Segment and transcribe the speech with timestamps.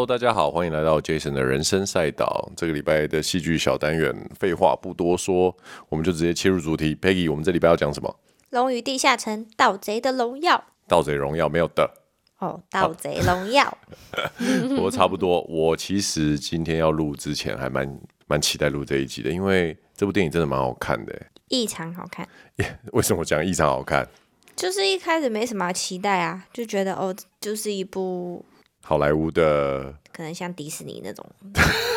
[0.00, 2.50] Hello，大家好，欢迎来到 Jason 的人生赛道。
[2.56, 5.54] 这个礼拜的戏剧小单元，废话不多说，
[5.90, 6.96] 我们就直接切入主题。
[6.96, 8.16] Peggy，我们这礼拜要讲什么？
[8.48, 10.64] 龙与地下城，盗贼的荣耀。
[10.88, 11.90] 盗贼荣耀没有的。
[12.38, 13.76] 哦，盗贼荣耀。
[14.70, 15.42] 不过差不多。
[15.42, 21.14] 我其实今天要录之前，还蛮蛮期待录这一集的，因为这部电影真的蛮好看的，
[21.48, 22.26] 异常好看。
[22.56, 24.08] Yeah, 为什么讲异常好看？
[24.56, 28.42] 就是一开始没什么期待啊，就觉得哦，就是一部。
[28.90, 31.24] 好莱坞的，可能像迪士尼那种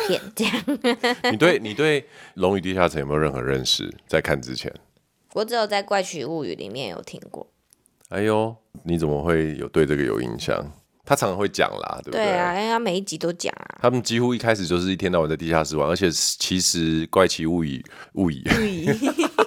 [0.06, 0.54] 片这样。
[1.32, 2.00] 你对你对
[2.34, 3.92] 《龙与地下城》有没有任何认识？
[4.06, 4.72] 在看之前，
[5.32, 7.48] 我只有在《怪奇物语》里面有听过。
[8.10, 10.64] 哎呦，你怎么会有对这个有印象？
[11.04, 12.26] 他常常会讲啦，对不对？
[12.26, 13.78] 对啊，因为他每一集都讲啊。
[13.82, 18.40] 他们几乎一开始就是一天到晚在地下室玩，而且其实《怪奇物语》物语。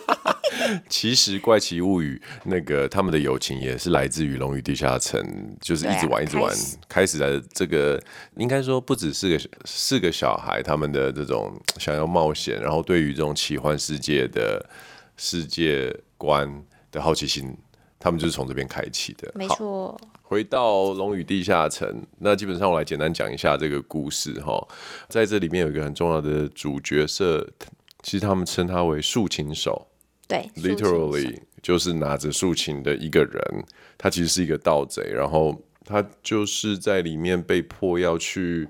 [0.90, 5.22] 其实《怪奇物语》那个他们的友情也是来自于《龙与地下城》，
[5.62, 6.54] 就是一直玩一直玩，
[6.88, 8.02] 开始的这个
[8.36, 14.70] 应该说不只是个四个小孩，他们的这种想要冒险，然后对于这种奇幻世界的
[15.16, 17.56] 世界观的好奇心，
[18.00, 19.32] 他们就是从这边开启的。
[19.36, 20.00] 没错。
[20.24, 21.88] 回到《龙与地下城》，
[22.20, 24.68] 那基本上我来简单讲一下这个故事哈，
[25.08, 27.50] 在这里面有一个很重要的主角色，
[28.04, 29.88] 其实他们称他为竖琴手。
[30.28, 33.42] 对，literally 就是拿着竖琴的一个人，
[33.98, 38.68] 他其实是一个盗贼，然后他就是在里面被迫要去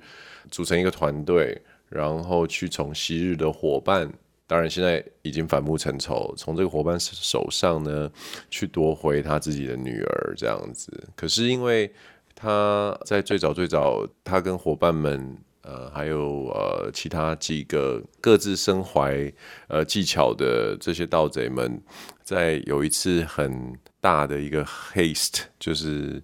[0.52, 4.12] 组成一个团队，然后去从昔日的伙伴，
[4.46, 8.12] 当然现在已经反目成仇，从这个伙伴手上呢
[8.50, 10.92] 去夺回他自己的女儿这样子。
[11.16, 11.92] 可是因为
[12.36, 15.38] 他在最早最早，他跟伙伴们。
[15.68, 19.30] 呃，还有呃，其他几个各自身怀
[19.68, 21.82] 呃技巧的这些盗贼们，
[22.24, 26.24] 在有一次很大的一个 haste，就是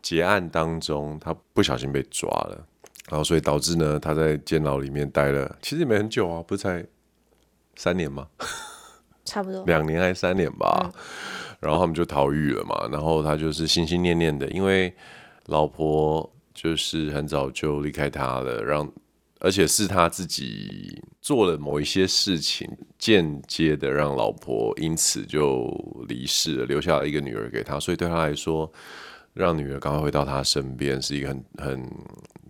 [0.00, 2.66] 结案当中，他不小心被抓了，
[3.10, 6.82] 然后所以导致呢，他在监牢里面待了，其实也没很久啊，不是才
[7.76, 8.28] 三年吗？
[9.26, 10.80] 差不多两年还是三年吧。
[10.84, 10.92] 嗯。
[11.60, 14.94] 然后他们就逃狱了嘛，然后他就是心心念念的，因为
[15.48, 16.32] 老婆。
[16.62, 18.86] 就是很早就离开他了，让
[19.38, 25.66] 而且是他自己做了某一些事情，间接的让老婆因此就
[26.06, 28.70] 离世了，留下了一个女儿给他，所以对他来说，
[29.32, 31.90] 让女儿赶快回到他身边是一个很很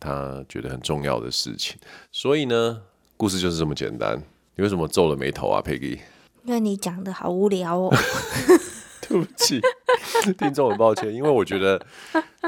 [0.01, 1.79] 他觉得很重要的事情。
[2.11, 2.83] 所以呢，
[3.17, 4.21] 故事就是这么简单。
[4.57, 6.01] 你为什么皱了眉头啊，Peggy？
[6.43, 7.95] 因为你讲的好无聊哦。
[9.09, 9.61] 对不起，
[10.39, 11.81] 听众很抱歉，因为我觉得，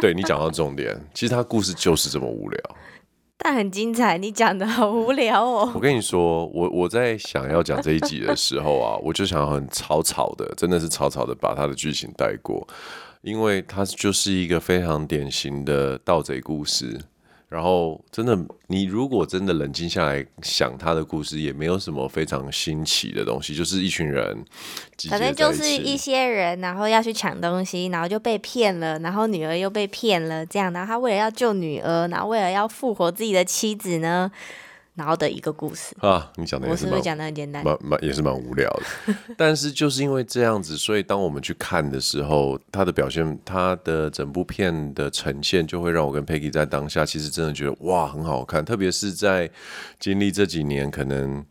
[0.00, 2.60] 对你讲到重点，其实他故事就是这么无聊，
[3.38, 4.16] 但很精彩。
[4.18, 5.72] 你讲的好无聊哦。
[5.74, 12.66] 我跟你说，我我在想要讲这一集的时候啊， 我就想要很草草的，真的是草草的把他的剧情带过，
[13.22, 17.00] 因为它就是一个非常典型的盗贼故事。
[17.52, 18.34] 然后，真的，
[18.68, 24.42] 你如果真的冷静下来想他的故事，也没有什么非常新奇的东西，就是一群人，
[25.10, 34.32] 反正就是一些人，然后要去抢东西，然后就被骗了，然后女儿又被骗了，这样，然后他为了要救女儿，然后为了要复活自己的妻子呢。
[34.94, 37.64] 然后的一个故事啊，你讲的我是不是讲的很简单？
[37.64, 48.62] 蛮蛮也是蛮无聊的， 但是就是因为这样子，所以当我们去看的时候，他的表现，他的整部片的呈现，就会让我跟 Peggy 在当下，其实真的觉得哇，很好看。
[48.62, 49.50] 特别是在
[49.98, 51.42] 经历这几年，可能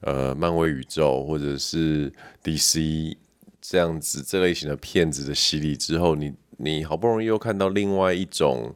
[0.00, 3.16] 呃，漫威宇宙或者是 DC
[3.60, 8.74] 这样子这类型的片子的洗礼之后，你你好不容易又看到另外一种。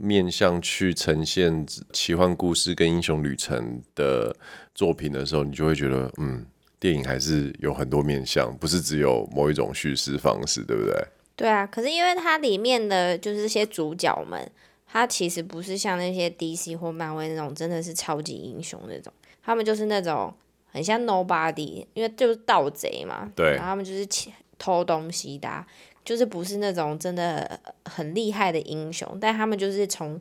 [0.00, 4.34] 面向去呈现奇幻故事跟英雄旅程的
[4.74, 6.46] 作品的时候，你就会觉得，嗯，
[6.78, 10.94] 电影还是有很多面向，不是只有某一种叙事方式，对不对？
[11.36, 14.50] 对啊，可是因为它里面的就是这些主角们，
[14.86, 20.34] 他其实不是像那些 DC 或漫威那种真的是超级英雄那种，他们就是那种
[20.66, 24.06] 很像 Nobody，因为就是盗贼嘛，对，然后他们就是
[24.58, 25.66] 偷东西的啊。
[26.04, 30.20] 就是不是那种真的很厉害的英雄，但他们就是从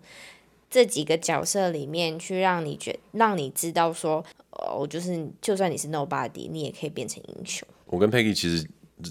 [0.70, 7.68] 这几个角色里面去让你觉，让你知道说，哦，就是就算你是 nobody，你也可以变成英雄。
[7.86, 8.70] 我跟 Peggy 其实。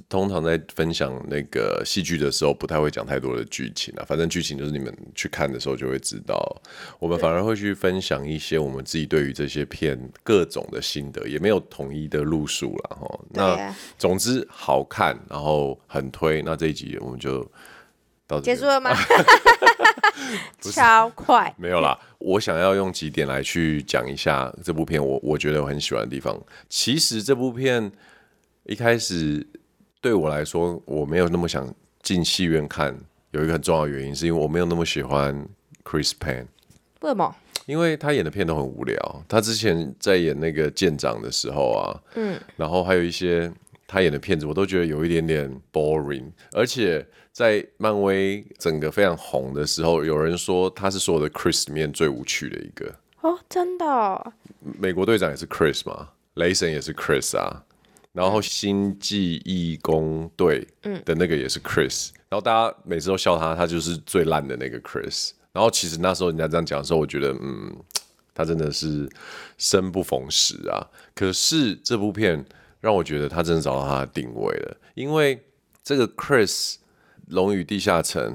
[0.08, 4.04] 通常在分享那个戏剧的时候，不太会讲太多的剧情啊。
[4.06, 6.60] 反正剧情就是你们去看的时候就会知道。
[6.98, 13.20] 我们反而会去分享一些我们自己对于这些片各种的心得，也没有统一的路数了哈。
[13.30, 16.42] 那总之好看，然后很推。
[16.42, 17.50] 那这一集我们就
[18.26, 18.38] 到。
[18.40, 18.94] 结束了吗？
[20.60, 21.54] 超快。
[21.56, 25.02] 没有啦，我想要用几点来去讲一下这部片。
[25.02, 26.38] 我我觉得我很喜欢的地方。
[26.68, 27.90] 其实这部片
[28.64, 29.46] 一开始。
[30.00, 31.72] 对我来说，我没有那么想
[32.02, 32.98] 进戏院看。
[33.32, 35.46] 有一个很重要的原因，是因为我没有那么喜欢
[35.84, 36.46] Chris Penn。
[37.00, 37.34] 为什么？
[37.66, 39.24] 因为他演的片都很无聊。
[39.28, 43.52] 他之前在演那个舰长的时候啊，嗯，然后还有一些
[43.86, 46.24] 他演的片子，我都觉得有一点点 boring。
[46.52, 52.94] 而且在漫威整个非常红的时候，有人说他是所有的 Chris 里面最无趣的一个。
[53.20, 54.32] 哦，真的哦？
[54.78, 57.62] 美国队长也是 Chris 嘛，雷神也是 Chris 啊，
[58.18, 60.66] 然后星际义工队
[61.04, 65.30] 的那个也是 Chris，嗯，然后大家每次都笑他，他就是最烂的那个 Chris。
[65.52, 67.76] 然后其实那时候人家这样讲的时候，我觉得嗯，
[68.34, 69.08] 他真的是
[69.56, 70.82] 生不逢时啊。
[71.14, 72.44] 可是这部片
[72.80, 75.40] 让我觉得他真的找到他的定位了，因为
[75.84, 76.74] 这个 Chris
[77.28, 78.32] 《龙与地下城》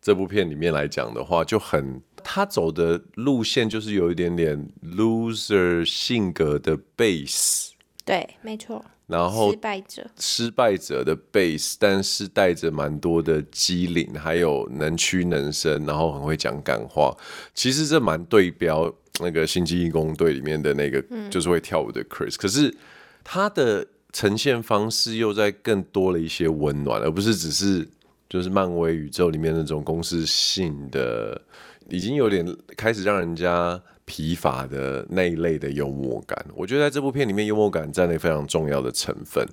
[0.00, 7.70] 这部片里面来讲的话，就很他走的路线就是有一点点 loser 性格的 base。
[8.04, 8.84] 对，没错。
[9.10, 17.14] 然后失败者，失败者的 base，但是带着蛮多的机灵，还有能屈能伸，然后很会讲感话。
[17.52, 22.36] 其实这蛮对标那个星际义工队里面的那个，就是会跳舞的 Chris。
[22.36, 22.74] 嗯、可是
[23.24, 27.88] 他的呈现方式又在更多了一些温暖，而不是只是
[28.28, 31.42] 就是漫威宇宙里面那种公式性的，
[31.88, 32.46] 已经有点
[32.76, 33.82] 开始让人家。
[34.10, 39.46] 疲乏的那一类的幽默感，我觉得在这部片里面，幽默感占了非常重要的成分，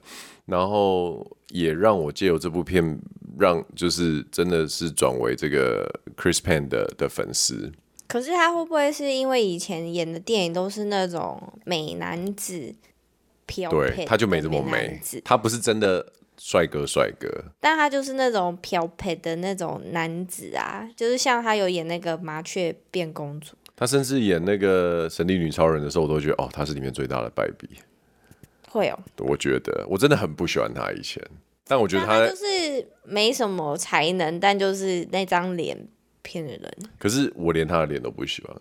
[0.47, 2.99] 然后也让我借由这部片，
[3.37, 7.71] 让就是真的是转为这个 Chris Penn 的的粉丝。
[8.07, 12.73] 可是他会不会是因为以前演的电影都是那种美男子
[13.45, 23.55] 飘，对，他就没这么美，他不是真的帅哥帅哥，但他就是那种飘配的那种男子啊，就是像他有演那个麻雀变公主。
[23.79, 27.69] 他甚至演那个神力女超人的时候，我都觉得哦，他是里面最大的败笔。
[28.67, 31.23] 会哦，我觉得我真的很不喜欢他以前，
[31.67, 35.87] 但我觉得他，他就是没什么才能，但就是那张脸
[36.23, 36.59] 骗人。
[36.97, 38.55] 可是我连他的脸都不喜欢，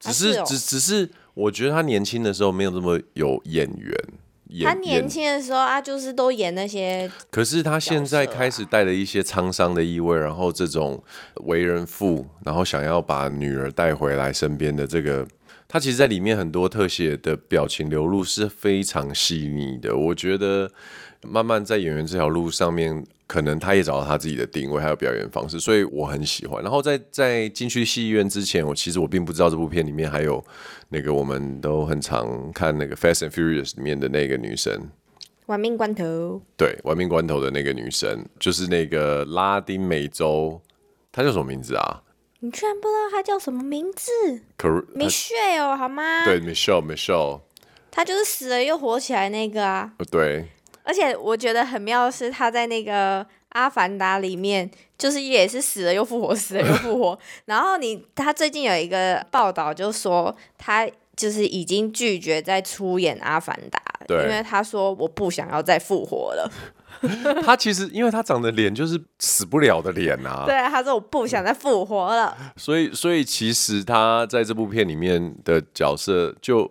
[0.00, 3.40] 只是，是、哦、只只是我觉得他年轻的时候没有这么有
[4.58, 4.68] 演。
[4.68, 7.10] 他年轻的时候啊，就是都演那些。
[7.30, 11.02] 可是他现在开始带了一些沧桑的意味，然后这种
[11.44, 15.26] 为人父，然后想要把女儿带回来身边的这个，
[15.68, 19.96] 他其实在里面很多特写的表情流露是非常细腻的。
[19.96, 20.70] 我觉得
[21.28, 23.04] 慢慢在演员这条路上面。
[23.28, 26.62] 可能他也找到他自己的定位，还有表演方式，所以我很喜欢。
[26.62, 30.40] 然后在在进去戏院之前，我其实我并不知道这部片里面还有
[30.90, 34.80] 那个我们都很常看那个《Fast and Furious》里面的那个女生，
[35.46, 36.40] 玩命关头。
[36.56, 40.62] 对，玩命关头的那个女生，就是那个拉丁美洲，
[41.10, 42.04] 她叫什么名字啊？
[42.38, 44.12] 你居然不知道她叫什么名字
[44.94, 46.24] ？Michelle 好吗？
[46.24, 47.40] 对，Michelle，Michelle，
[47.90, 49.94] 她就是死了又活起来那个啊。
[50.08, 50.50] 对。
[50.86, 57.18] 而且我觉得很妙的是，他在那个《阿凡达》里面，就是也是死了又复活，死了又复活。
[57.46, 66.48] 然后你他最近有一个报道，就说他就是已经拒绝再出演《阿凡达》，对，因为他说我不想要再复活了。
[67.44, 70.44] 他其实因为他长的脸就是死不了的脸啊。
[70.46, 72.34] 对，他说我不想再复活了。
[72.56, 76.70] 所以，所以其实他在这部片里面的角色就。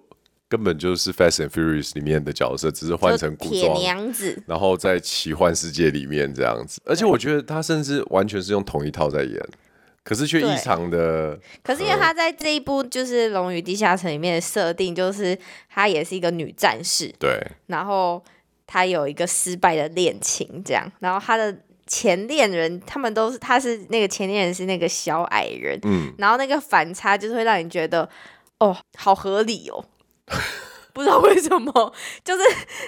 [0.56, 6.82] 根本就是《Fast and Furious》里面的角色，只是换成古装娘子，然后在奇幻世界里面这样子。
[6.86, 9.38] 而且我觉得他甚至完全是用同一套在演，
[10.06, 11.38] 可是却异常的。
[11.62, 15.38] 可是因为他在这一部就是《龙与地下城》里面的设定，就是
[15.70, 17.46] 她也是一个女战士，对。
[17.68, 18.24] 然后
[18.66, 20.90] 她有一个失败的恋情，这样。
[21.00, 21.54] 然后她的
[21.86, 26.14] 前恋人，他们都是，他是那个前恋人是那个小矮人，嗯。
[26.18, 28.08] 然后那个反差就是会让你觉得，
[28.60, 29.84] 哦，好合理哦。
[30.94, 32.44] 不知道为什么，就是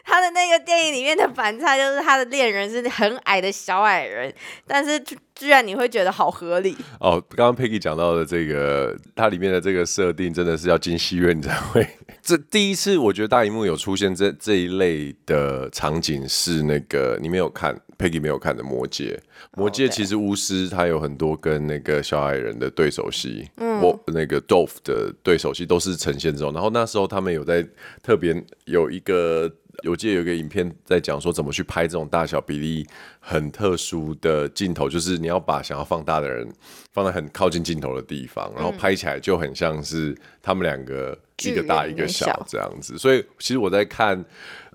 [0.06, 4.34] 他的那个电影里面的反差，就是他的恋人是很矮的小矮人，
[4.66, 4.98] 但是
[5.38, 7.24] 居然你会觉得好合理哦。
[7.36, 11.88] 刚刚 Peggy 讲到的这个，它里面的这个设定真的是要进戏院才会。
[12.22, 17.80] 这第一次我觉得大荧幕有出现这这一类的场景是那个你没有看。
[17.98, 19.20] Peggy 没有看的《魔戒》，
[19.60, 26.54] 《魔戒》其实巫师他有很多跟那个小矮人的对手戏，我、嗯、那个 Dolph 的对手戏都是呈现这种。
[26.54, 27.68] 然后那时候他们有在
[28.04, 29.52] 特别有一个，
[29.88, 32.86] 我记得有一个影片在讲说怎么去拍这种大小比例
[33.20, 36.48] 很特殊的镜头，就是你要把想要放大的人
[36.94, 42.98] 放在很靠近镜头的地方，然后拍起来就很像是他们两个一个大一个小这样子。
[42.98, 44.24] 所以其实我在看。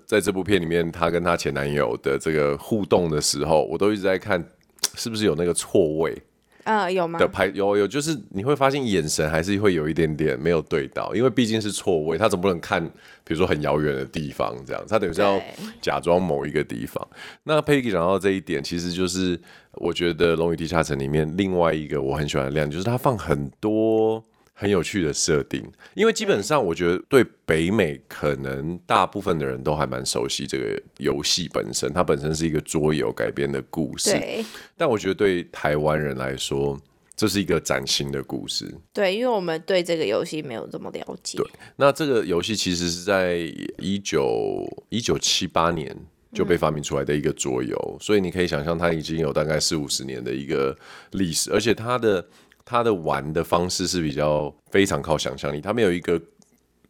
[0.05, 4.43] 在这部片里面，她跟她前男友的这个互动的时候，我都一直在看，
[4.95, 6.21] 是不是有那个错位？
[6.63, 7.19] 啊，有吗？
[7.19, 12.83] 的拍有有，就是你会发现眼神还是会有一点点没有对到，因为毕竟是错位，他总不能看，
[13.23, 15.41] 比如说很遥远的地方这样，他等于是要
[15.81, 17.05] 假装某一个地方。
[17.43, 19.39] 那 Peggy 讲到这一点，其实就是
[19.73, 24.23] 我觉得《龙与地下城》里面另外一个我很喜欢的亮点，就是他放很多
[24.63, 25.61] 很有趣的设定，
[25.93, 34.11] 因为基本上我觉得对北美可能大部分的人都还蛮熟悉这个游戏本身，它本身是一个桌游改编的故事。
[34.11, 34.45] 对。
[34.77, 36.79] 但我觉得对台湾人来说，
[37.13, 38.73] 这是一个崭新的故事。
[38.93, 41.37] 对，因为我们对这个游戏没有这么了解。
[41.37, 41.45] 对。
[41.75, 43.39] 那这个游戏其实是在
[43.79, 45.93] 一九一九七八年
[46.33, 50.73] 就被发明出来的一个桌游，嗯，所以你可以想象它已经有大概四五十年的一个
[51.11, 52.25] 历史，而且它的。
[52.65, 56.21] 他的玩的方式是比较非常靠想象力，他没有一个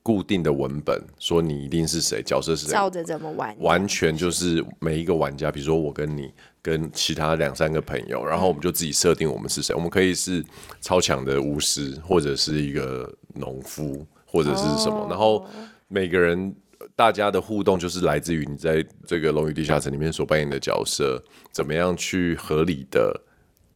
[0.01, 10.43] 固定的文本，说你一定是谁，角色是谁，照着怎么玩，完全就是每一个玩家，比如说我跟你跟其他两三个朋友，然后我们就自己设定我们是谁，我们可以是
[10.81, 15.45] 超强的巫师，或者是一个农夫，或者是什么，然后
[15.87, 16.53] 每个人
[16.95, 23.21] 大家的互动就是来自于你在这个《龙与地下城》里面所扮演的角色，怎么样去合理的。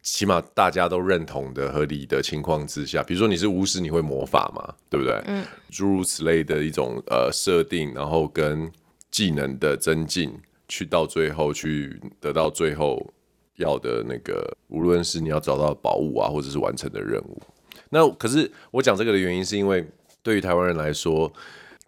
[0.10, 4.74] 起码大家都认同的合理的情况之下，比如说你是巫师，你会魔法嘛？
[4.90, 5.22] 对不对？
[5.26, 8.72] 嗯，诸如此类的一种呃设定，然后跟
[9.12, 10.34] 技能的增进，
[10.70, 13.06] 去到最后去得到最后
[13.58, 17.42] 要的那个，无论是你要找到宝物啊，或者是完成的任务。
[17.90, 19.86] 那可是我讲这个的原因，是因为
[20.24, 21.32] 对于台湾人来说，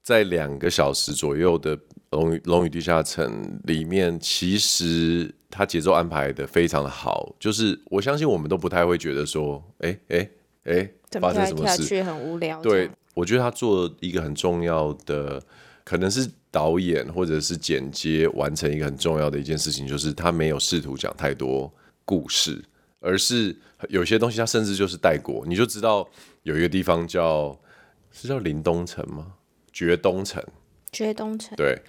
[0.04, 1.80] 在两个小时左右的。
[2.12, 10.30] 龙与龙与地下城里面，其实它节奏安排的非常的好，就是我相信我们都不太会觉得说，哎哎
[10.64, 12.62] 哎，发生什么事很无聊。
[12.62, 15.42] 对，我觉得他做一个很重要的，
[15.84, 21.72] 可能是导演或者是剪接完成一个很重要的一件事情，就是他没有试图讲太多
[22.06, 22.64] 故事，
[23.00, 23.56] 而是
[23.90, 26.08] 有些东西他甚至就是带过，你就知道
[26.44, 27.60] 有一个地方叫
[28.12, 29.34] 是叫林东城吗？
[29.72, 30.44] 绝东城。
[30.92, 31.80] 绝东城对，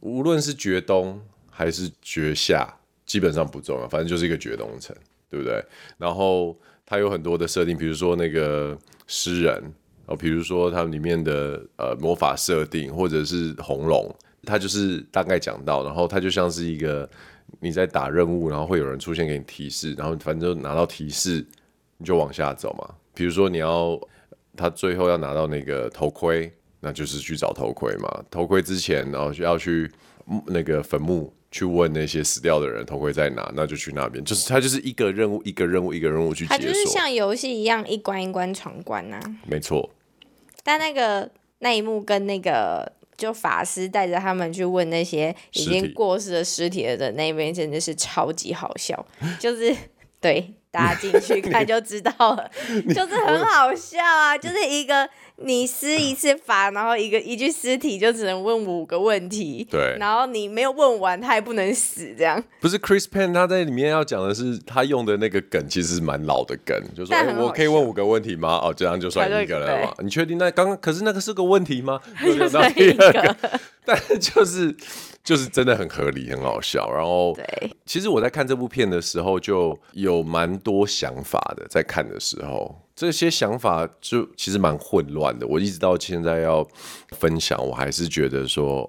[0.00, 1.20] 无论是绝东
[1.54, 2.68] 还是绝下，
[3.06, 4.94] 基本上不重要，反正就是一个绝东城，
[5.30, 5.64] 对不对？
[5.96, 9.72] 然后它有很多的设定，比如说那个诗人，
[10.06, 17.08] 哦，比如说它里面的呃魔法设定，或者是红龙，它就是大概讲到，然后它就像是一个
[17.60, 21.46] 你在打任务，然后会有人出现给你提示，然后反正就拿到提示
[21.98, 22.94] 你就往下走嘛。
[23.14, 24.00] 比如说你要
[24.56, 26.52] 他最后要拿到那个头盔。
[26.86, 29.90] 那就是去找头盔嘛，头盔之前，然后就要去
[30.48, 34.24] 那个坟墓去问那些死掉的人头盔在哪，那就去那边。
[34.24, 39.36] 就是他就是一个任务一个任务一个任务去解锁，它就是像游戏一样一关一关闯关呐、啊。
[39.46, 39.88] 没错。
[40.64, 41.30] 但那个
[41.60, 49.06] 那一幕跟那个就法师带着他们去问那些已经过世的尸体的那边，真的是超级好笑。
[49.38, 49.72] 就是
[50.20, 52.50] 对大家进去看就知道了，
[52.92, 55.08] 就是很好笑啊，就是一个。
[55.36, 62.42] 你施一次法，然后一个一具尸体就只能问五个问题，对，然后你没有问完，他也不能死，这样。
[62.60, 68.60] 不是 Chris Penn 他在里面要讲的是，他用的那个梗其实是蛮老的梗，就是说、欸、我可以问五个问题吗？
[68.62, 69.92] 哦，这样就算一个了嘛？
[69.98, 72.00] 你确定那刚刚可是那个是个问题吗？
[72.22, 73.36] 就算一个，
[73.84, 74.74] 但就是
[75.24, 76.88] 就是真的很合理，很好笑。
[76.92, 82.83] 然后，对，其实我在看这部片的时候就有蛮多想法的，在看的时候。
[82.96, 85.46] 这些想法就其实蛮混乱的。
[85.46, 86.66] 我一直到现在要
[87.10, 88.88] 分享，我还是觉得说，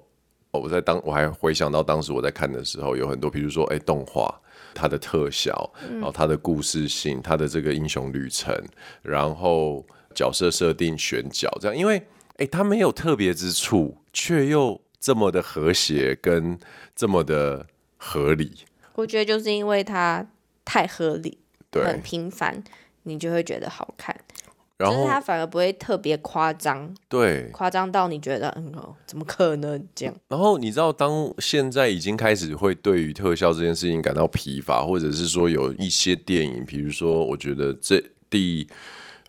[0.52, 4.32] 哦，我在当我还回想到当时我在看的时候，有很多，比如说，哎，动画
[4.74, 8.54] 它的特效，然后它的故事性，它的这个英雄旅程，
[9.02, 9.84] 然后
[10.14, 16.56] 角色设定、选角这样，因为哎，它没有特别之处，却又这么的和谐跟
[16.94, 18.52] 这么的合理。
[18.94, 20.26] 我觉得就是因为它
[20.64, 21.38] 太合理，
[21.70, 22.62] 对，很平凡。
[23.06, 24.14] 你就会觉得好看，
[24.76, 30.14] 然后就是它反而不会特别夸张，对，夸张到你觉得嗯哦，怎么可能这样？
[30.28, 38.68] 然后你知道，当现在已经开始会对于特效这件事情感到疲乏，或者是说有一些电影，比如说，我觉得这第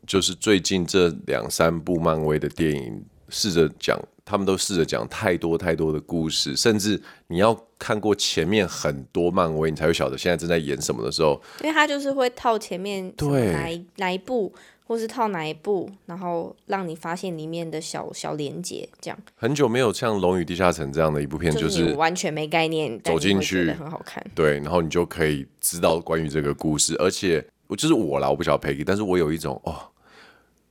[0.06, 3.98] 就是最近这两三部漫威的电影，试着讲。
[4.30, 11.42] 他们都试着讲太多太多的故事，甚至你要看过前面很多漫威，你才会晓得现在正在演什么的时候。
[11.62, 14.54] 因为他就是会套前面对哪一哪一部，
[14.86, 19.18] 或是套哪一部，然后让你发现里面的小小连接，这样。
[19.36, 24.22] 很久没有像《龙与地下城》这样的一部片，就是、就是、完全没概念，走进去很好看。
[24.36, 29.74] 对，然后你就可以知道关于这个故事，而且我就是我啦，我不晓得 Peggy，但是我有一种哦，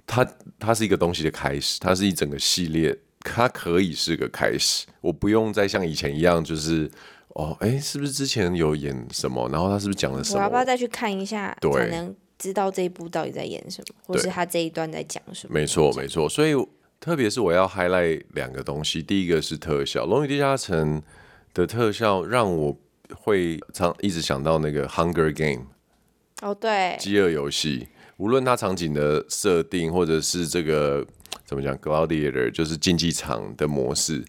[0.06, 2.94] 它它是一个东西的开始，它是一整个系列。
[3.34, 6.90] 它可以是个开始，我不用再像以前一样，就是
[7.28, 9.48] 哦，哎，是不是之前有演什么？
[9.50, 10.38] 然后他是不是讲了什么？
[10.38, 15.54] 我要不要再去看一下，才能知道这一部到底在演什么，或是他这一段在讲什么？
[15.54, 16.28] 没错，没错。
[16.28, 16.54] 所以，
[16.98, 21.00] 特别是我要 highlight 两个东西，第一个是特效，《龙与地下城》
[21.52, 22.76] 的特效让我
[23.14, 25.64] 会常一直想到那个《Hunger Game》。
[26.42, 27.88] 哦，对，饥饿游戏。
[28.16, 31.06] 无论它场景的设定，或者是这个
[31.44, 34.24] 怎么讲，Gladiator 就是竞技场的模式，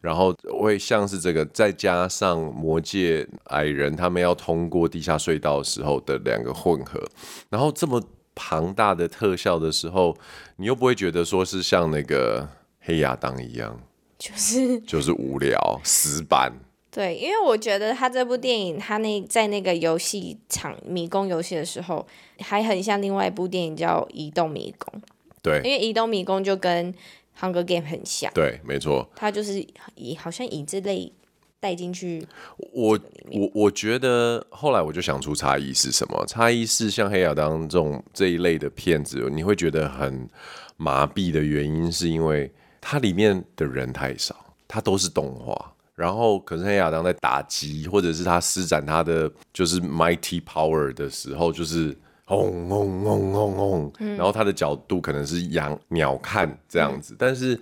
[0.00, 7.02] 然后会像是这个，再加上魔界矮人他们要通过地下隧道的时候的两个混合，
[7.50, 8.02] 然后这么
[8.34, 10.16] 庞大的特效的时候，
[10.56, 12.48] 你又不会觉得说是像那个
[12.80, 13.78] 黑亚当一样，
[14.18, 16.52] 就是就是无聊死板。
[16.94, 22.06] 对，因为我觉得他这部电影，他那在那个游戏场迷宫游戏的时候，
[22.40, 25.00] 还很像另外一部电影叫《移动迷宫》。
[25.40, 26.92] 对，因为《移动迷宫》就跟
[27.40, 28.30] 《Hunger Game》很像。
[28.34, 29.08] 对，没错。
[29.16, 31.10] 他就是以好像以这类
[31.58, 32.26] 带进去。
[32.58, 36.26] 我我我觉得后来我就想出差异是什么？
[36.26, 40.28] 差异是像黑亚当这种这一类的片子，你会觉得很
[40.76, 45.71] 麻痹的原因，是因为它里面的人太少，它都是动画。
[46.02, 57.14] 然后，可是黑亚当在打击，或者是他施展他的就是 mighty power 的时候，就是轰轰轰轰轰，然后他的角度可能是仰鸟看这样子。
[57.14, 57.56] 嗯、但是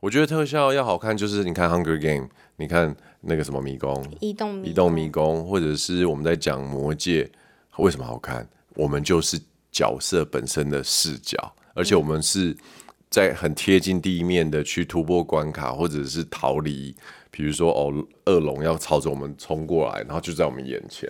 [0.00, 7.30] 我觉得特效要好看，就是你看 Hunger Game，你看那个什么迷宫，移动迷移动迷宫，或者是我们在讲魔戒，
[7.76, 8.44] 为什么好看？
[8.74, 11.38] 我们就是角色本身的视角，
[11.74, 12.56] 而且我们是
[13.14, 16.92] 在很贴近地面的去突破关卡，或者是逃离。
[17.30, 17.94] 比如说哦，
[18.26, 21.08] 恶龙要朝着我们冲过来，然后就在我们眼前。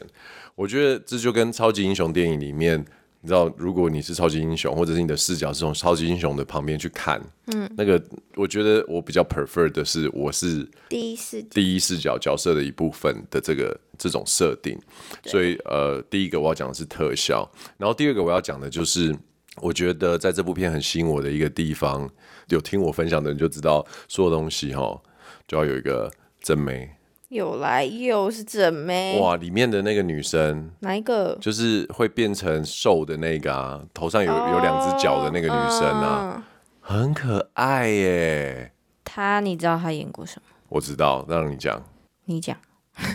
[0.54, 2.78] 我觉得这就跟超级英雄电影里面，
[3.22, 8.02] 你知道，如果你是超级英雄，或者是你的视角是从超级英雄的旁边去看，嗯，那个
[8.36, 14.78] 我觉得我比较 prefer 的是，我是第一视第一视角角色的一部分的这个这种设定。
[15.24, 19.14] 所以呃，第一个我要讲的是特效，然后第二个我要讲的就是，
[19.60, 22.10] 我觉得在这部片很吸引我的一个地方，
[22.48, 25.00] 有听我分享的人就知道，所有东西哈。
[25.46, 26.96] 就要有一个正妹，
[27.28, 29.36] 有来又是正妹哇！
[29.36, 31.36] 里面的那个女生哪一个？
[31.38, 36.42] 就是会变成瘦的那个啊，头上有、oh, 有两只脚的那个女生啊
[36.82, 38.72] ，uh, 很可爱耶。
[39.04, 40.48] 她你知道她演过什么？
[40.70, 41.82] 我知道，让你讲。
[42.24, 42.56] 你讲。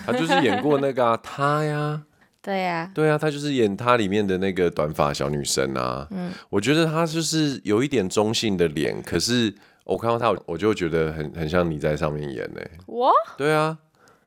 [0.06, 2.04] 她就是演过那个啊，她呀。
[2.42, 2.92] 对呀。
[2.94, 6.08] 对啊，她就是演她里面的那个短发小女生啊。
[6.12, 6.32] 嗯。
[6.50, 9.54] 我觉得她就是有一点中性的脸，可是。
[9.86, 12.62] 我看到她，我就觉得很很像你在上面演呢。
[12.86, 13.12] 我？
[13.36, 13.76] 对啊，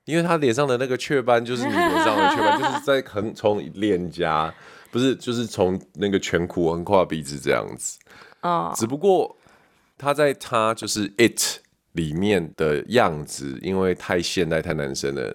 [0.04, 4.52] 因为她脸上的那个雀斑就是你脸上的雀斑，就是在横从脸颊，
[4.90, 7.96] 不是，就是从那个颧骨横跨鼻子这样子。
[8.40, 8.72] 哦。
[8.74, 9.36] 只不过
[9.96, 11.60] 她在她就是 It
[11.92, 15.32] 里面的样子，因为太现代、太男生了。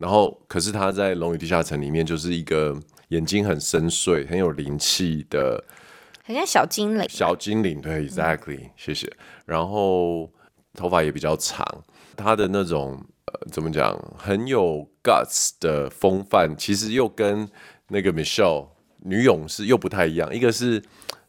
[0.00, 2.74] 然后，可是他在《龙与地下城》里面就是一个
[3.08, 5.62] 眼睛很深邃、很有灵气的。
[6.24, 9.12] 很像小精灵，小精灵对，exactly，嗯，谢谢。
[9.44, 10.30] 然后
[10.72, 11.66] 头发也比较长，
[12.16, 17.46] 他的那种呃，怎么讲，很有 guts 的风范，其实又跟
[17.88, 18.68] 那个 Michelle
[19.02, 20.34] 女勇士又不太一样。
[20.34, 20.82] 一个是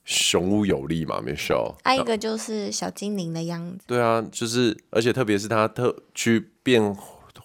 [0.06, 3.84] 雄武有力嘛，Michelle，还有一个就是小精灵的样子。
[3.86, 6.96] 对啊，就是而且特别是他特去变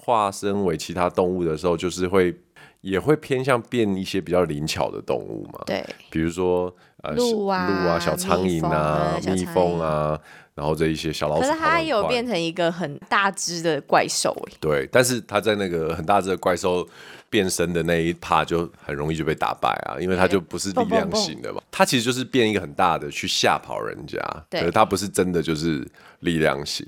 [0.06, 2.32] 化身为其他动物的时候，就是会
[2.80, 5.60] 也会偏向变一些比较灵巧的动物嘛。
[5.66, 7.12] 对，比如说呃。
[7.14, 10.16] 鹿啊，鹿啊，小苍蝇啊，蜜蜂啊，
[10.54, 11.42] 然后这一些小老鼠。
[11.42, 14.52] 可是它有变成一个很大只的怪兽哎。
[14.60, 16.86] 对，但是它在那个很大只的怪兽
[17.28, 21.60] 变身的那一趴就很容易就被打败啊，因为它就不是力量型的嘛。
[21.72, 24.18] 它其实就是变一个很大的去吓跑人家，
[24.50, 25.86] 可是它不是真的就是
[26.20, 26.86] 力量型。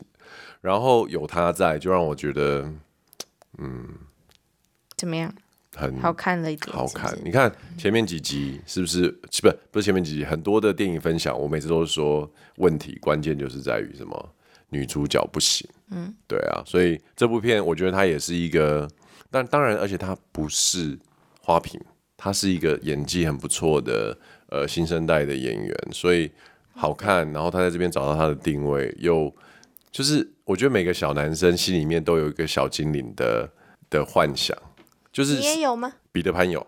[0.61, 2.69] 然后有他在，就让我觉得，
[3.59, 3.87] 嗯，
[4.97, 5.33] 怎么样？
[5.77, 7.17] 很好看了一点，好看。
[7.23, 9.09] 你看前面几集是不是？
[9.43, 14.35] 不，不是前面几集，很多的电影分享，我每次都是说问题关键就是在于什么？
[14.71, 15.69] 女主角不行。
[15.91, 16.63] 嗯，对啊。
[16.67, 18.89] 所以这部片我觉得它也是一个，
[19.31, 20.99] 但当然，而且它不是
[21.41, 21.81] 花瓶，
[22.17, 24.19] 它是一个演技很不错的
[24.49, 26.31] 呃新生代的演员，所以
[26.73, 27.31] 好看。
[27.33, 29.33] 然后他在这边找到他的定位，又
[29.91, 33.51] 就是我觉得每个小男生心里面都有一个小精灵的
[33.91, 34.57] 的幻想。
[35.11, 35.93] 就是你也有吗？
[36.13, 36.61] 彼得潘有，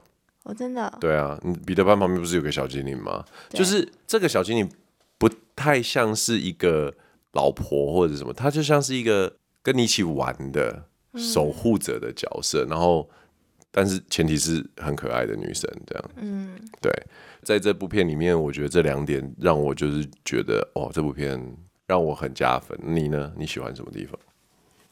[0.42, 0.92] 我、oh, 真的。
[1.00, 3.24] 对啊，你彼得潘旁边不是有个小精灵吗？
[3.50, 4.68] 就是这个小精灵
[5.18, 6.92] 不太像是一个
[7.33, 12.64] 老婆或者什么，他就像是一个跟你一起玩的守护者的角色。
[12.64, 13.09] 嗯、然后，
[13.70, 16.11] 但是前提是很可爱的女生这样。
[16.16, 16.90] 嗯，对，
[17.44, 21.38] 在这部片里面，我觉得这两点让我就是觉得哦，这部片
[21.90, 22.79] 让我很加分。
[22.81, 23.33] 你呢？
[23.37, 24.16] 你喜欢什么地方？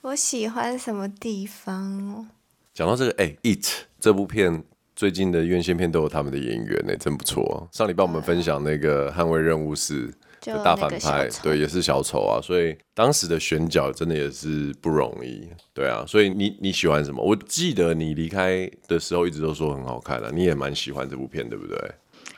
[0.00, 1.76] 我喜欢什么地方
[2.12, 2.26] 哦？
[2.74, 3.64] 讲到这个，哎、欸，《It》
[4.00, 4.64] 这部片
[4.96, 7.68] 最近的院线片都有他们的演员呢，真不错。
[7.70, 10.12] 上礼拜我们分享那个《捍卫任务四》，
[10.46, 17.22] 的大反派，对，也是小丑啊，所以当时的选角真的也是不容易，对啊，所以你你喜欢什么？
[17.22, 21.76] 我记得你离开的时候一直都说很好看啊，你也蛮喜欢这部片，对不对？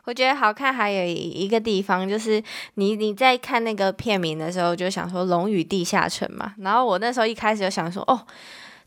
[0.04, 2.42] 我觉得好看还有一个地方就是
[2.74, 8.26] 你你在看那个片名的时候就想说《龙与地下城》嘛，然后我那时候一开始就想说哦，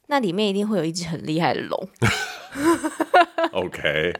[0.07, 1.89] 那里面一定会有一只很厉害的龙。
[3.51, 4.13] OK，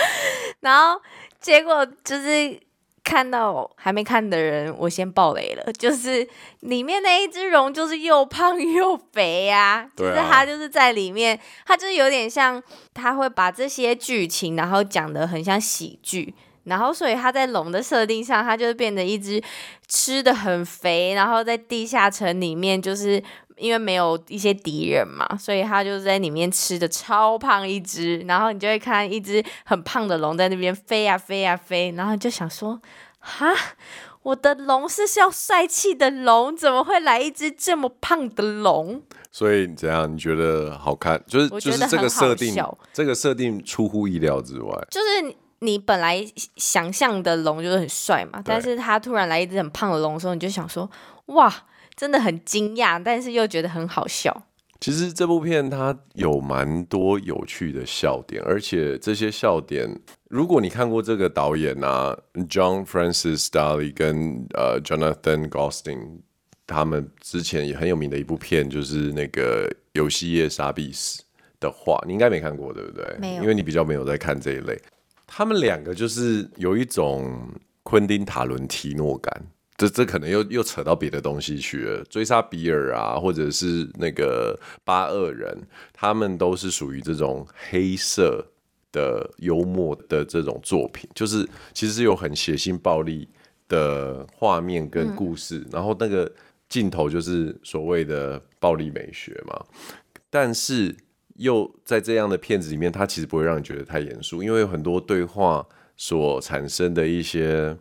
[0.60, 1.00] 然后
[1.40, 2.60] 结果就是。
[3.04, 5.72] 看到还没看的人，我先爆雷了。
[5.78, 6.26] 就是
[6.60, 9.90] 里面那一只龙，就是又胖又肥呀、啊。
[9.94, 10.14] 对啊。
[10.14, 12.60] 就是它就是在里面，它就是有点像，
[12.94, 16.34] 它会把这些剧情，然后讲的很像喜剧。
[16.64, 19.40] 然后，所以它在龙的设定上，它就是变成一只
[19.86, 23.22] 吃的很肥，然后在地下城里面就是。
[23.56, 32.80] 因为没有一些敌人嘛，所以他就在里面吃的超胖一只，然后你就会看一只很胖的龙在那边飞呀飞呀飞，然后你就想说，
[33.20, 33.54] 哈，
[34.22, 39.00] 我的龙是要帅气的龙，怎么会来一只这么胖的龙？
[39.30, 40.12] 所以怎样？
[40.12, 41.22] 你觉得好看？
[41.26, 42.56] 就是就是这个设定，
[42.92, 44.72] 这个设定出乎意料之外。
[44.90, 46.24] 就是你本来
[46.56, 50.90] 想象的龙就是很帅嘛，但是他突然来一只很胖的龙的时候，你就想说，
[51.26, 51.54] 哇。
[51.96, 54.46] 真的很惊讶，但是又觉得很好笑。
[54.80, 59.88] 其实这部片它有蛮多有趣的笑点，而且这些笑点，
[60.28, 62.14] 如果你看过这个导演啊
[62.50, 66.18] ，John Francis Daley 跟呃 Jonathan Goldstein，
[66.66, 71.22] 他们之前也很有名的一部片，就是那个《游戏业杀必死》
[71.60, 73.16] 的话，你应该没看过，对不对？
[73.18, 74.78] 没有，因为你比较没有在看这一类。
[75.26, 77.48] 他们两个就是有一种
[77.84, 79.46] 昆汀塔伦提诺感。
[79.76, 82.04] 这这可能又又扯到别的东西去了。
[82.04, 85.52] 追杀比尔啊，或者是那个八恶人，
[85.92, 88.46] 他们都是属于这种黑色
[88.92, 93.28] 的幽默的这种作品，就是其实是有很血腥暴力
[93.68, 96.30] 的画面跟故事，嗯、然后那个
[96.68, 99.60] 镜头就是所谓的暴力美学嘛。
[100.30, 100.94] 但是
[101.34, 107.76] 又在这样的片子里面，它其实不会让你觉得太严肃，因为有很多对话所产生的一些。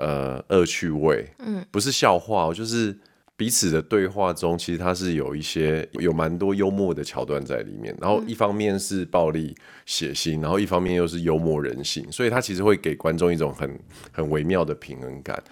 [0.00, 2.96] 呃，恶趣味，嗯，不是笑话，就是
[3.36, 7.94] 彼此的对话中，其实它是有一些有蛮多幽默的桥段在里面。
[8.00, 13.78] 然后一方面是暴力血腥，然后一方面又是幽默人性，所以它其实会给观众一种很
[14.10, 15.42] 很微妙的平衡感。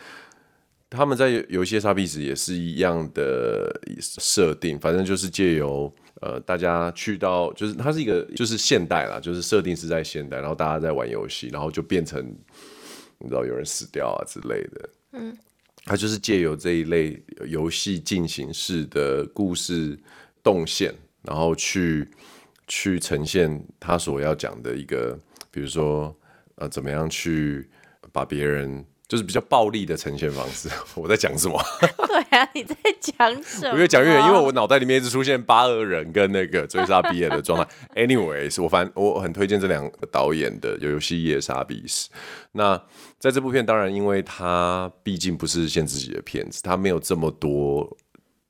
[0.88, 12.34] 他们在游戏杀必死也是一样的设定，反正就是借由呃大家去到，就是它是一个就是现代啦，就是设定是在现代，然后大家在玩游戏，然后就变成。
[13.18, 15.36] 你知道有人死掉啊之类的，嗯，
[15.84, 19.98] 他就是借由这一类游戏进行式的故事
[20.42, 22.08] 动线，然后去
[22.66, 25.18] 去呈现他所要讲的一个，
[25.50, 26.16] 比如说
[26.56, 27.68] 呃，怎么样去
[28.12, 28.84] 把别人。
[29.08, 30.68] 就是比较暴力的呈现方式。
[30.94, 31.58] 我在讲什么？
[32.06, 33.72] 对啊，你在讲什么？
[33.72, 37.66] 我越讲越远，因为我脑袋里面一直出现八恶人跟那个追杀比尔的状态。
[38.06, 42.10] Anyways，我反正我很推荐这两个导演的《游戏夜杀必死》。
[42.52, 42.80] 那
[43.18, 47.96] 在这部片，当然因为他毕竟不是限自己的片子，他没有这么多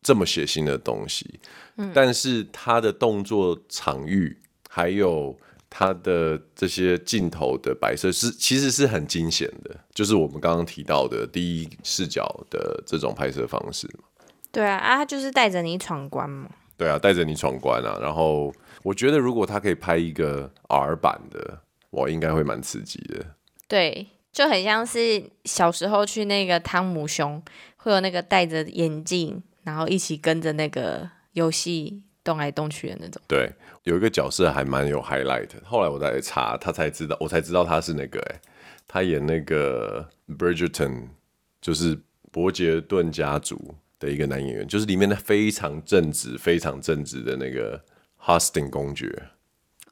[0.02, 1.38] 这么血腥的东西。
[1.76, 4.36] 嗯，但是他的动作场域
[4.68, 5.38] 还有。
[5.70, 13.88] 他的这些镜头的摆设是其实是很惊险的，就是我们刚刚提到的第一视角的这种拍摄方式。
[14.50, 16.48] 对啊，啊，他就是带着你闯关嘛。
[16.76, 17.98] 对啊，带着你闯关啊。
[18.00, 18.52] 然后
[18.82, 23.34] 我觉得如果他可以拍一个 R 版的，我应该会蛮刺激的。
[23.66, 27.42] 对，就很像是小时候去那个汤姆熊，
[27.76, 33.22] 会有那个戴着眼镜，然后一起跟着那个游戏动来动去的那种。
[33.26, 33.50] 对。
[33.84, 38.40] 有一个角色还蛮有 highlight，后来我再查，他才知道，我才知道他是那个、欸，哎，
[38.86, 41.04] 他演那个 Bridgerton，
[41.58, 41.98] 就是
[42.30, 47.82] 伯杰顿家族的一个男演员，就是里面的非常正直、非常正直的那个
[48.22, 49.22] Hastings 公爵。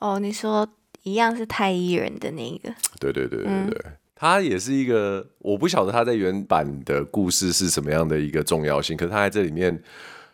[0.01, 0.69] 哦，你说
[1.05, 2.75] 一样是太医人的那个？
[3.01, 9.83] 对对对对对，嗯、他也是一个，我不晓得他在原版的故事是什么样的一个重要性，可是他在这里面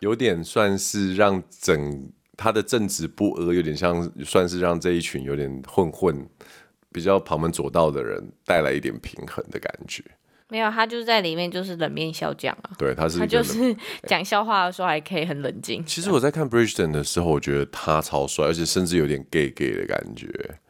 [0.03, 2.13] 有点算是让整。
[2.35, 6.27] 他的正直不阿，有点像算是让这一群有点混混、
[6.91, 10.03] 比较旁门左道的人带来一点平衡的感觉。
[10.49, 12.71] 没有，他就是在里面就是冷面笑匠啊。
[12.79, 15.85] 对，他是他就是讲笑话的时候还可以很冷静。
[15.87, 20.27] 其实我在看 Bridgerton 的时候，我觉得他超帅，而且甚至有点 gay gay 的感觉。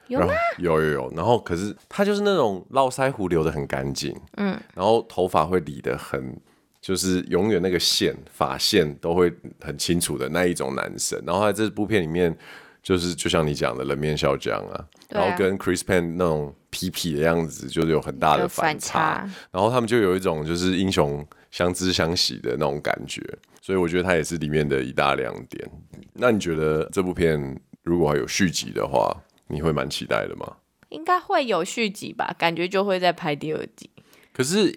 [0.08, 0.34] 有吗？
[0.58, 1.12] 有有有。
[1.16, 6.38] 然后可是他就是那种络腮胡留的很干净，嗯，然后头发会理得很。
[6.82, 12.36] 就是永远那个线发线都会很清楚的那一种男生，然后在这部片里面
[12.82, 19.34] 就是就像你讲的冷面笑匠啊，啊然后跟 Chris Penn 那种痞痞的样子，就是有很大的反差，反差。
[19.52, 23.22] 然后他们就有一种就是英雄相知相惜的那种感觉，
[23.60, 25.70] 所以我觉得他也是里面的一大亮点。
[26.14, 29.16] 那你觉得这部片如果还有续集的话，
[29.46, 30.56] 你会蛮期待的吗？
[30.88, 33.88] 应该会有续集吧，感觉就会再拍第二集。
[34.32, 34.76] 可是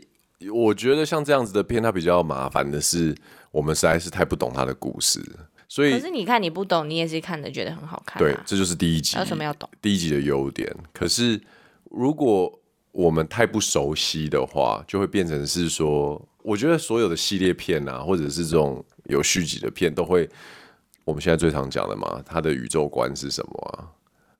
[0.54, 3.16] 我觉得像这样子的片，它比较麻烦的是，
[3.52, 5.22] 我们实在是太不懂它的故事。
[5.68, 8.26] 所以，可是你看你不懂，你也是看的觉得很好看啊。
[8.26, 9.18] 对，这就是第一集。
[9.18, 9.70] 有什么要懂？
[9.82, 10.72] 第一集的优点。
[10.94, 11.42] 可是
[11.90, 12.60] 如果
[12.92, 20.30] 我们太不熟悉的话，就会变成是说，我觉得所有的系列片啊，或者是这种有续集的片，都会
[21.04, 23.84] 我们现在最常讲的嘛，它的宇宙观是什么啊？《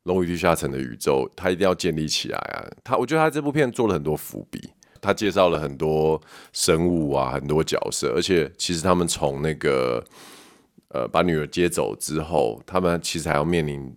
[0.04, 2.64] 龙与地下城》的宇宙，它一定要建立起来啊。
[2.84, 4.70] 它，我觉得它这部片做了很多伏笔，
[5.06, 10.04] 它介绍了很多生物啊，很多角色，而且其实他们从那个。
[10.90, 13.94] 呃，把女儿接走之后，他们其实还要面临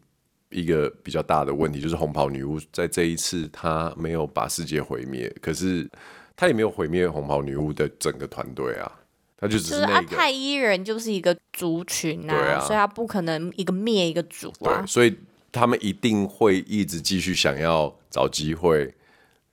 [0.50, 5.88] 一个比较大的问题，就是红袍女巫在这一次她没有把世界毁灭，可是
[6.34, 8.90] 她也没有毁灭红袍女巫的整个团队啊，
[9.36, 15.16] 他就只是那个就是啊，太医人就是一个族群啊，啊所以他不可能一个灭一个族啊，所以
[15.52, 18.92] 他们一定会一直继续想要找机会。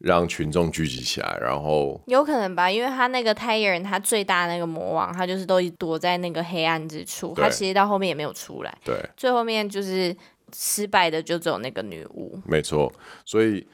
[0.05, 8.77] 让群众聚集起来，然后有可能吧，因为他那个太阳人，他最大的那个魔王，他就是都躲在那个黑暗之处，他其实到后面也没有出来。
[8.83, 10.15] 对，最后面就是
[10.55, 12.39] 失败的就只有那个女巫。
[12.45, 12.93] 没错，
[13.25, 13.65] 所以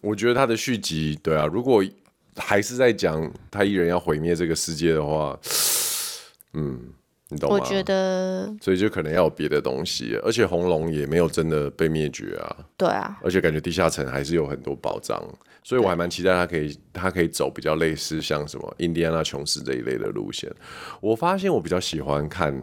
[0.00, 1.84] 我觉得他的续集，对啊，如果
[2.36, 5.36] 还是在讲太一人要毁灭这个世界的话，
[6.52, 6.92] 嗯。
[7.32, 7.56] 你懂吗？
[7.58, 12.56] 我觉得，所以就可能要有别的东西，而且红龙也没有真的被灭绝啊。
[12.76, 15.22] 对啊，而且感觉地下城还是有很多宝藏，
[15.64, 20.52] 所以我还蛮期待他可以，他可以走比较类似像什么印第安纳琼斯这一类的路线。
[21.00, 22.54] 我发现我比较喜欢看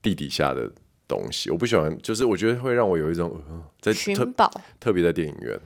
[0.00, 0.70] 地底下的
[1.08, 5.58] 东西，我不喜欢，就是我觉得会让我有一种、呃、在寻宝，特别在电影院。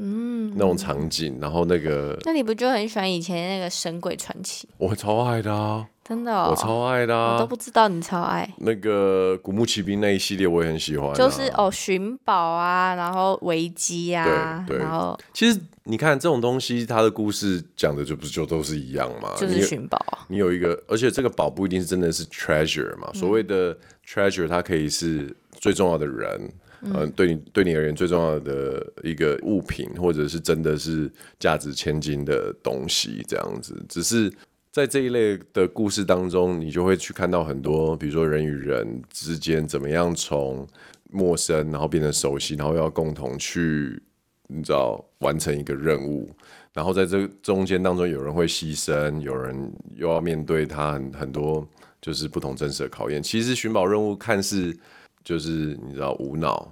[0.00, 4.66] 嗯，那种场景，然后那个，那你不就很喜欢以前那个《神鬼传奇》？
[4.78, 11.14] 我超爱的啊，真的、哦，我超爱的、啊，我都不知道你超爱那个《古墓奇兵》那一系列，我也很喜欢、啊。
[11.14, 19.34] 就是哦，寻宝啊，然后危机啊，对对，然后其实你看这种东西，它的故事讲的就不是就都是一样嘛？
[19.36, 26.48] 就是寻宝啊，你有一个，而且这个宝不一定是真的是 treasure 嘛，嗯、所谓的 treasure，它可以是最重要的人。
[26.80, 31.10] 嗯、对你对你而言最重要的一个物品，或者是真的是
[31.40, 33.74] 价值千金的东西，这样子。
[33.88, 34.32] 只是
[34.70, 40.64] 在这一类的故事当中，你就会去看到很多，比如说人与人之间怎么样从
[41.10, 44.00] 陌生，然后变成熟悉，然后要共同去，
[44.46, 46.30] 你知道完成一个任务。
[46.72, 51.66] 然后在这中间当中，有人会牺牲，有人又要面对他很很多
[52.00, 53.20] 就是不同真实的考验。
[53.20, 54.78] 其实寻宝任务看似。
[55.24, 56.68] 就是你知道无脑，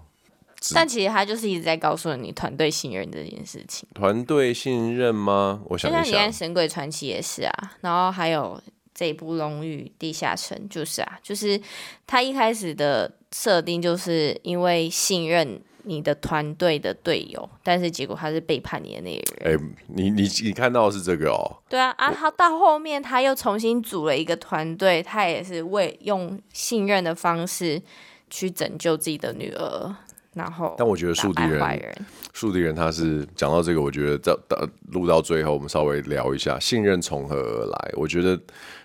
[0.75, 3.89] 但其实他就是一直在告诉你团队信任这件事情。
[3.95, 5.61] 团队信任吗？
[5.67, 8.61] 我想一想，就像你看《神鬼传奇》也是啊，然后还有
[8.95, 11.61] 这一部《龙与地下城》就是啊，就是
[12.07, 19.55] 他一开始的设定就是因为信任你的团队的队友，但是结果他是背叛你的那个人。
[19.55, 21.59] 哎、欸，你你你看到的是这个哦？
[21.69, 27.81] 对啊，啊，他到后面他又重新组了一个团队，他也是为用信任的方式。
[28.29, 29.95] 去拯救自己的女儿，
[30.35, 30.75] 然后。
[30.77, 37.93] 但我觉得树敌人，树敌人他是讲到这个，我觉得到到录到最后，我们稍微聊一下信任从何而来。
[37.95, 38.39] 我觉得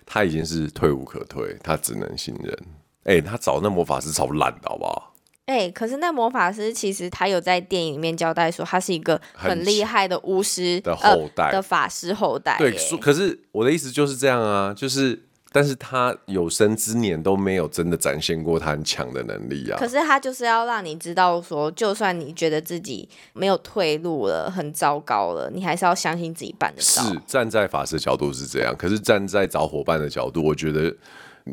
[0.05, 2.57] 他已经是退无可退，他只能信任。
[3.03, 5.15] 哎、欸，他找那魔法师超烂的，好不好？
[5.45, 12.55] 哎、欸，可是那魔法师其实他有在电影里面交代说，他是一个很厉害的巫师的后代、呃、的法师后代。
[12.57, 15.23] 对，可是我的意思就是这样啊，就是。
[15.51, 19.77] 但是他有生之年都没有真的展现过他很强的能力啊！
[19.77, 27.03] 可是他就是要让你知道说，就算你觉得自己没有退路了，很糟糕了，你还是要相信自己办得到。
[27.03, 30.95] 是站在法师角度是这样，可是站在找伙伴的角度，我觉得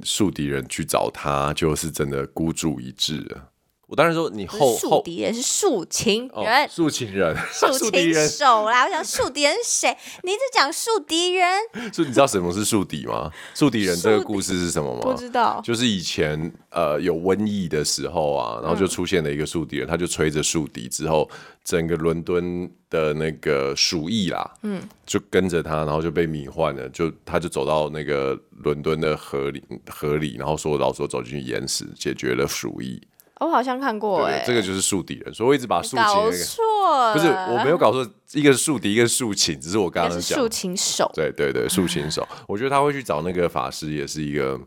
[0.05, 3.49] 树敌人去找他就是真的孤注一掷了。
[3.89, 8.85] 我当然说你后后敌人是竖琴人，树情人， 竖琴手啦！
[8.85, 9.97] 我想竖敌人是谁？
[10.23, 11.59] 你一直讲竖敌人，
[11.91, 13.33] 所以你知道什么是竖敌吗？
[13.55, 15.01] 竖敌人这个故事是什么吗？
[15.01, 21.27] 不知道，就是以前呃有瘟疫的时候啊，然后就出现了一个树敌人，他就吹着竖笛之后，
[21.65, 33.01] 整个伦敦的那个鼠疫啦，嗯，就跟着他，然后就被迷幻了，就他就走到那个伦敦的河里河里，然后说老说走进去淹死，解决了鼠疫。
[33.41, 44.59] 我好像看过哎、欸，这个就是树敌人，所以我一直把树情那个搞错，不是我没有搞错，一个是树敌，一个是树情，只是我刚刚讲树情手，对对对，树情手，我觉得他会去找那个法师也是一个，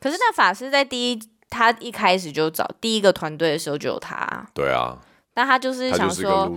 [0.00, 4.46] 可是那法师在第一他一开始就找第一个团队的时候就有他。
[4.54, 4.98] 对啊。
[5.38, 6.50] 但他就是想说，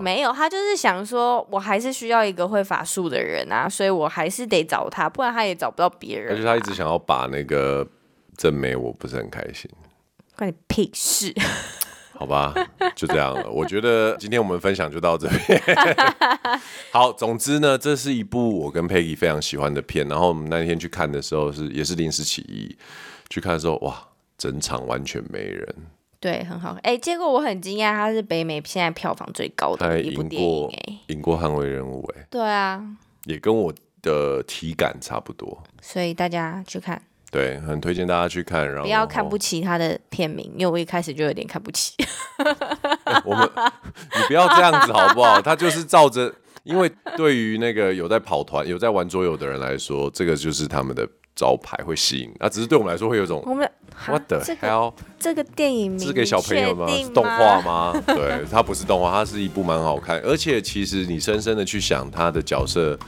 [0.00, 6.32] 没有，他就是想说，我还是需要一个会法术的人啊，所以我还是得找他，不然他也找不到别人啊。
[6.32, 7.84] 而且他一直想要把那个
[8.36, 9.68] 正美，我不是很开心。
[10.40, 11.34] 关你屁事！
[12.16, 12.54] 好吧，
[12.96, 13.50] 就这样了。
[13.50, 15.62] 我觉得今天我们分享就到这边。
[16.90, 20.08] 好，总之呢，这是一部我跟 Peggy 非常喜欢的片。
[20.08, 22.74] 然后我们那天去看的时候是也是临时起意
[23.28, 25.74] 去看的时候，哇，整场完全没人。
[26.18, 26.76] 对，很好。
[26.82, 32.26] 哎，结果我很惊讶，它是北美现在票房最高的一部电影，哎，赢过《捍卫任务》哎。
[32.30, 32.82] 对啊，
[33.24, 35.62] 也跟我的体感差不多。
[35.82, 37.02] 所以大家去看。
[37.30, 38.66] 对，很推荐大家去看。
[38.66, 41.94] 然后不要看不起他的片名，因为我一开始就有点看不起。
[43.24, 43.48] 我们，
[44.16, 45.40] 你不要这样子好不好？
[45.40, 46.32] 他就是照着，
[46.64, 51.08] 因为对于那个有在跑团、有在玩桌游的人来说，这个就是他们的。
[51.36, 53.66] 招牌会吸引，那、啊、只是对我们来说会有种我们
[54.06, 54.92] What the hell？
[55.18, 56.86] 这个电影名是给小朋友吗？
[56.88, 57.94] 是动画吗？
[58.08, 62.98] 对，它不是动画，它是一部蛮好看，而且其实你深深的去想，他的角色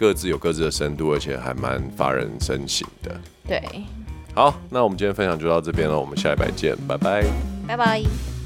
[0.00, 3.20] 各自有各自的深度，而且还蛮发人深省的。
[3.46, 3.62] 对，
[4.34, 7.22] 好，那我们今天分享就到这边了，我们下礼拜见，拜拜，
[7.68, 8.39] 拜拜。